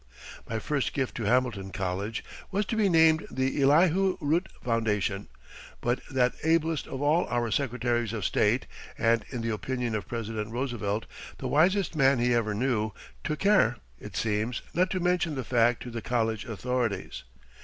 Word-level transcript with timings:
My 0.49 0.57
first 0.57 0.93
gift 0.93 1.13
to 1.17 1.25
Hamilton 1.25 1.69
College 1.69 2.23
was 2.49 2.65
to 2.65 2.75
be 2.75 2.89
named 2.89 3.27
the 3.29 3.61
Elihu 3.61 4.17
Root 4.19 4.49
Foundation, 4.63 5.27
but 5.79 6.01
that 6.09 6.33
ablest 6.43 6.87
of 6.87 7.03
all 7.03 7.27
our 7.27 7.51
Secretaries 7.51 8.11
of 8.11 8.25
State, 8.25 8.65
and 8.97 9.23
in 9.29 9.41
the 9.43 9.53
opinion 9.53 9.93
of 9.93 10.07
President 10.07 10.49
Roosevelt, 10.49 11.05
"the 11.37 11.47
wisest 11.47 11.95
man 11.95 12.17
he 12.17 12.33
ever 12.33 12.55
knew," 12.55 12.93
took 13.23 13.37
care, 13.37 13.77
it 13.99 14.15
seems, 14.17 14.63
not 14.73 14.89
to 14.89 14.99
mention 14.99 15.35
the 15.35 15.43
fact 15.43 15.83
to 15.83 15.91
the 15.91 16.01
college 16.01 16.45
authorities. 16.45 17.21